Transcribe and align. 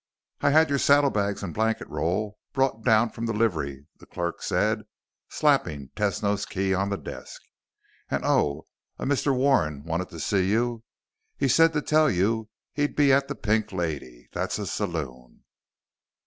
"I 0.41 0.49
had 0.49 0.71
your 0.71 0.79
saddlebags 0.79 1.43
and 1.43 1.53
blanket 1.53 1.87
roll 1.87 2.39
brought 2.53 2.83
down 2.83 3.11
from 3.11 3.27
the 3.27 3.33
livery," 3.33 3.85
the 3.99 4.07
clerk 4.07 4.41
said, 4.41 4.81
slapping 5.29 5.89
Tesno's 5.95 6.43
key 6.47 6.73
on 6.73 6.89
the 6.89 6.97
desk. 6.97 7.39
"And, 8.09 8.25
oh, 8.25 8.65
a 8.97 9.05
Mr. 9.05 9.31
Warren 9.31 9.83
wanted 9.83 10.09
to 10.09 10.19
see 10.19 10.49
you. 10.49 10.83
He 11.37 11.47
said 11.47 11.73
to 11.73 11.83
tell 11.83 12.09
you 12.09 12.49
he'd 12.73 12.95
be 12.95 13.13
at 13.13 13.27
the 13.27 13.35
Pink 13.35 13.71
Lady. 13.71 14.27
That's 14.31 14.57
a 14.57 14.65
saloon." 14.65 15.43